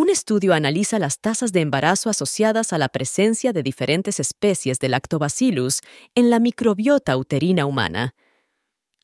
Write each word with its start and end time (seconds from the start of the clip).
Un 0.00 0.08
estudio 0.08 0.54
analiza 0.54 0.98
las 0.98 1.20
tasas 1.20 1.52
de 1.52 1.60
embarazo 1.60 2.08
asociadas 2.08 2.72
a 2.72 2.78
la 2.78 2.88
presencia 2.88 3.52
de 3.52 3.62
diferentes 3.62 4.18
especies 4.18 4.78
de 4.78 4.88
lactobacillus 4.88 5.82
en 6.14 6.30
la 6.30 6.40
microbiota 6.40 7.18
uterina 7.18 7.66
humana. 7.66 8.14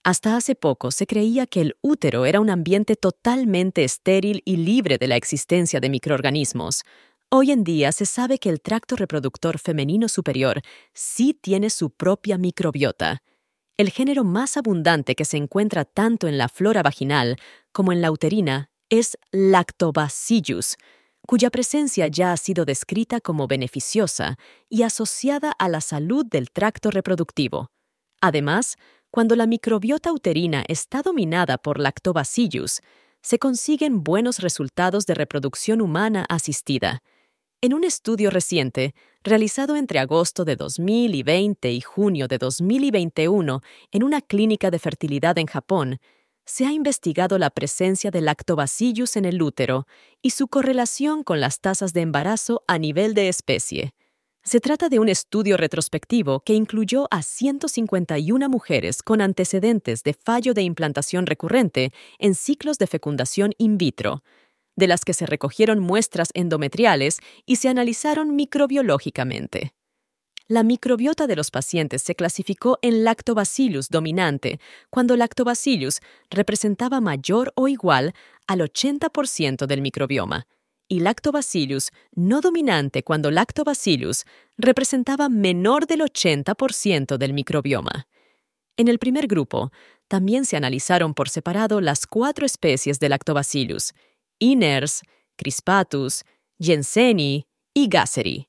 Hasta 0.05 0.39
hace 0.39 0.55
poco 0.55 0.91
se 0.91 1.07
creía 1.07 1.47
que 1.47 1.61
el 1.61 1.77
útero 1.83 2.25
era 2.25 2.41
un 2.41 2.49
ambiente 2.49 2.97
totalmente 2.97 3.85
estéril 3.85 4.41
y 4.47 4.57
libre 4.57 4.97
de 4.97 5.07
la 5.07 5.17
existencia 5.17 5.81
de 5.81 5.91
microorganismos. 5.91 6.83
Hoy 7.29 7.51
en 7.51 7.63
día 7.63 7.93
se 7.93 8.07
sabe 8.07 8.39
que 8.39 8.49
el 8.49 8.63
tracto 8.63 8.97
reproductor 8.97 9.59
femenino 9.59 10.09
superior 10.09 10.63
sí 10.95 11.35
tiene 11.35 11.69
su 11.69 11.91
propia 11.91 12.39
microbiota. 12.39 13.23
El 13.77 13.91
género 13.91 14.25
más 14.25 14.57
abundante 14.57 15.15
que 15.15 15.27
se 15.27 15.37
encuentra 15.37 15.85
tanto 15.85 16.27
en 16.27 16.39
la 16.39 16.49
flora 16.49 16.83
vaginal 16.83 17.37
como 17.71 17.93
en 17.93 18.01
la 18.01 18.11
uterina 18.11 18.71
es 18.91 19.19
Lactobacillus, 19.33 20.77
cuya 21.27 21.51
presencia 21.51 22.07
ya 22.07 22.33
ha 22.33 22.37
sido 22.37 22.65
descrita 22.65 23.21
como 23.21 23.49
beneficiosa 23.49 24.39
y 24.69 24.83
asociada 24.83 25.51
a 25.53 25.69
la 25.69 25.81
salud 25.81 26.25
del 26.25 26.51
tracto 26.51 26.91
reproductivo. 26.91 27.69
Además, 28.21 28.77
cuando 29.11 29.35
la 29.37 29.47
microbiota 29.47 30.13
uterina 30.13 30.65
está 30.69 31.03
dominada 31.03 31.59
por 31.59 31.81
Lactobacillus, 31.81 32.81
se 33.23 33.39
consiguen 33.39 34.05
buenos 34.05 34.39
resultados 34.39 35.07
de 35.07 35.15
reproducción 35.15 35.81
humana 35.81 36.25
asistida. 36.29 37.03
En 37.61 37.75
un 37.75 37.83
estudio 37.83 38.31
reciente, 38.31 38.95
realizado 39.25 39.75
entre 39.75 39.99
agosto 39.99 40.45
de 40.45 40.55
2020 40.55 41.73
y 41.73 41.81
junio 41.81 42.29
de 42.29 42.39
2021 42.39 43.63
en 43.91 44.03
una 44.05 44.21
clínica 44.21 44.71
de 44.71 44.79
fertilidad 44.79 45.39
en 45.39 45.47
Japón, 45.47 45.99
se 46.47 46.65
ha 46.65 46.73
investigado 46.73 47.39
la 47.39 47.51
presencia 47.51 48.11
de 48.11 48.21
lactobacillus 48.21 49.17
en 49.17 49.25
el 49.25 49.43
útero 49.43 49.87
y 50.23 50.31
su 50.31 50.47
correlación 50.49 51.25
con 51.25 51.41
las 51.41 51.61
tasas 51.61 51.93
de 51.93 52.03
embarazo 52.03 52.63
a 52.69 52.79
nivel 52.79 53.15
de 53.15 53.29
especie. 53.29 53.93
Se 54.45 54.61
trata 54.61 54.89
de 54.89 55.01
un 55.01 55.09
estudio 55.09 55.57
retrospectivo 55.57 56.39
que 56.41 56.55
incluyó 56.55 57.09
a 57.11 57.23
151 57.23 58.49
mujeres 58.49 59.03
con 59.03 59.21
antecedentes 59.21 60.05
de 60.05 60.15
fallo 60.15 60.55
de 60.55 60.63
implantación 60.63 61.27
recurrente 61.27 61.93
en 62.21 62.37
ciclos 62.37 62.79
de 62.79 62.87
fecundación 62.87 63.55
in 63.59 63.77
vitro, 63.77 64.23
de 64.77 64.87
las 64.87 65.05
que 65.05 65.15
se 65.15 65.27
recogieron 65.27 65.81
muestras 65.81 66.29
endometriales 66.33 67.19
y 67.45 67.57
se 67.57 67.69
analizaron 67.69 68.37
microbiológicamente. 68.37 69.75
La 70.49 70.63
microbiota 70.63 71.27
de 71.27 71.35
los 71.35 71.51
pacientes 71.51 72.03
se 72.03 72.15
clasificó 72.15 72.79
en 72.81 73.03
lactobacillus 73.03 73.89
dominante, 73.89 74.61
cuando 74.91 75.17
lactobacillus 75.17 75.99
representaba 76.31 77.01
mayor 77.01 77.53
o 77.57 77.67
igual 77.67 78.15
al 78.47 78.61
80% 78.61 79.67
del 79.67 79.83
microbioma, 79.83 80.47
y 80.87 81.01
lactobacillus 81.01 81.91
no 82.15 82.41
dominante 82.41 83.03
cuando 83.03 83.33
lactobacillus 83.33 84.25
representaba 84.57 85.29
menor 85.29 85.89
del 85.89 86.03
80% 86.03 87.17
del 87.17 87.33
microbioma. 87.33 88.07
En 88.77 88.87
el 88.87 89.01
primer 89.01 89.27
grupo, 89.27 89.73
también 90.07 90.45
se 90.45 90.57
analizaron 90.57 91.15
por 91.15 91.29
separado 91.29 91.81
las 91.81 92.07
cuatro 92.07 92.47
especies 92.47 93.01
de 93.01 93.09
lactobacillus, 93.09 93.95
Iners, 94.39 95.03
Crispatus, 95.37 96.23
Jenseni 96.61 97.49
y 97.75 97.89
Gasseri. 97.89 98.49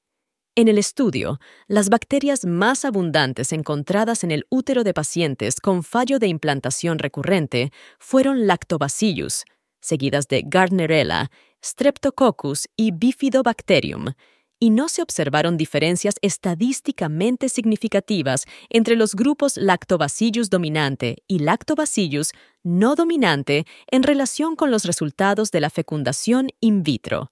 En 0.57 0.67
el 0.67 0.79
estudio, 0.79 1.39
las 1.67 1.87
bacterias 1.89 2.43
más 2.43 2.83
abundantes 2.83 3.53
encontradas 3.53 4.23
en 4.23 4.31
el 4.31 4.47
útero 4.49 4.83
de 4.83 4.91
pacientes 4.91 5.61
con 5.61 5.83
fallo 5.83 6.17
de 6.17 6.29
implantación 6.29 6.97
recurrente 6.97 7.71
fueron 7.99 8.47
Lactobacillus, 8.47 9.45
seguidas 9.81 10.27
de 10.27 10.41
Gardnerella, 10.43 11.29
Streptococcus 11.63 12.69
y 12.75 12.89
Bifidobacterium, 12.89 14.13
y 14.59 14.71
no 14.71 14.89
se 14.89 15.03
observaron 15.03 15.57
diferencias 15.57 16.15
estadísticamente 16.23 17.49
significativas 17.49 18.45
entre 18.71 18.95
los 18.95 19.13
grupos 19.13 19.57
Lactobacillus 19.57 20.49
dominante 20.49 21.17
y 21.27 21.37
Lactobacillus 21.37 22.31
no 22.63 22.95
dominante 22.95 23.67
en 23.91 24.01
relación 24.01 24.55
con 24.55 24.71
los 24.71 24.85
resultados 24.85 25.51
de 25.51 25.61
la 25.61 25.69
fecundación 25.69 26.49
in 26.61 26.81
vitro. 26.81 27.29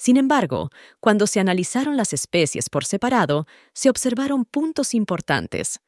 Sin 0.00 0.16
embargo, 0.16 0.70
cuando 0.98 1.26
se 1.26 1.40
analizaron 1.40 1.98
las 1.98 2.14
especies 2.14 2.70
por 2.70 2.86
separado, 2.86 3.46
se 3.74 3.90
observaron 3.90 4.46
puntos 4.46 4.94
importantes. 4.94 5.78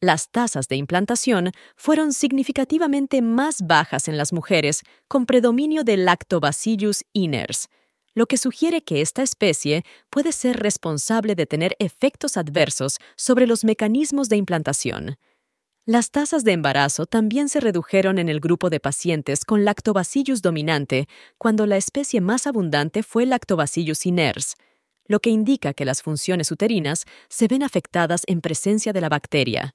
Las 0.00 0.30
tasas 0.30 0.68
de 0.68 0.76
implantación 0.76 1.52
fueron 1.76 2.14
significativamente 2.14 3.20
más 3.20 3.60
bajas 3.60 4.08
en 4.08 4.16
las 4.16 4.32
mujeres 4.32 4.84
con 5.06 5.26
predominio 5.26 5.84
de 5.84 5.98
Lactobacillus 5.98 7.04
iners, 7.12 7.68
lo 8.14 8.24
que 8.24 8.38
sugiere 8.38 8.80
que 8.80 9.02
esta 9.02 9.22
especie 9.22 9.84
puede 10.08 10.32
ser 10.32 10.56
responsable 10.60 11.34
de 11.34 11.44
tener 11.44 11.76
efectos 11.78 12.38
adversos 12.38 12.96
sobre 13.16 13.46
los 13.46 13.64
mecanismos 13.64 14.30
de 14.30 14.36
implantación. 14.36 15.18
Las 15.88 16.10
tasas 16.10 16.44
de 16.44 16.52
embarazo 16.52 17.06
también 17.06 17.48
se 17.48 17.60
redujeron 17.60 18.18
en 18.18 18.28
el 18.28 18.40
grupo 18.40 18.68
de 18.68 18.78
pacientes 18.78 19.46
con 19.46 19.64
lactobacillus 19.64 20.42
dominante 20.42 21.08
cuando 21.38 21.64
la 21.64 21.78
especie 21.78 22.20
más 22.20 22.46
abundante 22.46 23.02
fue 23.02 23.24
lactobacillus 23.24 24.04
iners, 24.04 24.56
lo 25.06 25.18
que 25.20 25.30
indica 25.30 25.72
que 25.72 25.86
las 25.86 26.02
funciones 26.02 26.52
uterinas 26.52 27.06
se 27.30 27.48
ven 27.48 27.62
afectadas 27.62 28.24
en 28.26 28.42
presencia 28.42 28.92
de 28.92 29.00
la 29.00 29.08
bacteria. 29.08 29.74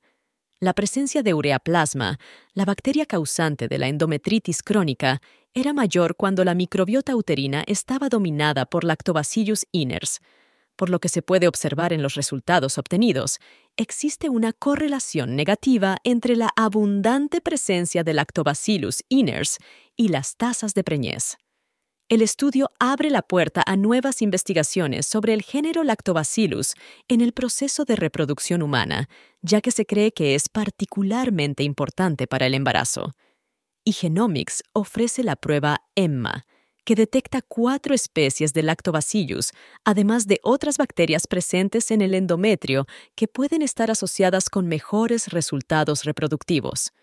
La 0.60 0.74
presencia 0.74 1.24
de 1.24 1.34
ureaplasma, 1.34 2.20
la 2.54 2.66
bacteria 2.66 3.08
causante 3.08 3.68
de 3.68 3.80
la 3.80 3.88
endometritis 3.88 4.62
crónica, 4.62 5.20
era 5.56 5.74
mayor 5.74 6.16
cuando 6.16 6.46
la 6.46 6.54
microbiota 6.54 7.16
uterina 7.16 7.64
estaba 7.66 8.10
dominada 8.10 8.68
por 8.68 8.84
Lactobacillus 8.84 9.66
iners. 9.72 10.20
Por 10.76 10.92
lo 10.92 11.00
que 11.00 11.10
se 11.10 11.24
puede 11.24 11.48
observar 11.48 11.92
en 11.92 12.04
los 12.04 12.14
resultados 12.14 12.78
obtenidos, 12.78 13.40
existe 13.78 14.30
una 14.30 14.54
correlación 14.54 15.36
negativa 15.36 15.98
entre 16.04 16.36
la 16.36 16.50
abundante 16.56 17.42
presencia 17.42 18.04
de 18.04 18.14
Lactobacillus 18.14 19.04
iners 19.10 19.58
y 19.96 20.10
las 20.10 20.38
tasas 20.38 20.74
de 20.74 20.84
preñez. 20.84 21.38
El 22.10 22.22
estudio 22.22 22.70
abre 22.80 23.10
la 23.10 23.22
puerta 23.22 23.64
a 23.66 23.76
nuevas 23.76 24.22
investigaciones 24.22 25.08
sobre 25.08 25.34
el 25.34 25.42
género 25.42 25.84
Lactobacillus 25.84 26.76
en 27.08 27.22
el 27.22 27.34
proceso 27.34 27.86
de 27.86 27.96
reproducción 27.96 28.62
humana, 28.62 29.10
ya 29.42 29.62
que 29.62 29.72
se 29.72 29.86
cree 29.86 30.12
que 30.12 30.36
es 30.36 30.50
particularmente 30.50 31.64
importante 31.64 32.28
para 32.28 32.46
el 32.46 32.54
embarazo. 32.54 33.14
Y 33.84 33.94
Genomics 33.94 34.64
ofrece 34.74 35.24
la 35.24 35.36
prueba 35.36 35.82
EMMA, 35.96 36.46
que 36.86 36.96
detecta 36.96 37.42
cuatro 37.42 37.94
especies 37.94 38.54
de 38.54 38.64
lactobacillus, 38.64 39.52
además 39.84 40.28
de 40.28 40.40
otras 40.44 40.78
bacterias 40.78 41.28
presentes 41.28 41.92
en 41.92 42.02
el 42.02 42.14
endometrio 42.14 42.86
que 43.16 43.28
pueden 43.28 43.62
estar 43.62 43.92
asociadas 43.92 44.50
con 44.50 44.68
mejores 44.68 45.28
resultados 45.28 46.06
reproductivos. 46.06 46.94